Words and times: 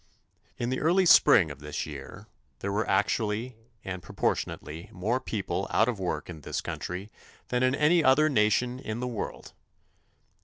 In 0.57 0.71
the 0.71 0.79
early 0.81 1.05
spring 1.05 1.51
of 1.51 1.59
this 1.59 1.85
year 1.85 2.25
there 2.57 2.71
were 2.71 2.89
actually 2.89 3.55
and 3.83 4.01
proportionately 4.01 4.89
more 4.91 5.19
people 5.19 5.67
out 5.69 5.87
of 5.87 5.99
work 5.99 6.27
in 6.27 6.41
this 6.41 6.59
country 6.59 7.11
than 7.49 7.61
in 7.61 7.75
any 7.75 8.03
other 8.03 8.27
nation 8.27 8.79
in 8.79 8.99
the 8.99 9.07
world. 9.07 9.53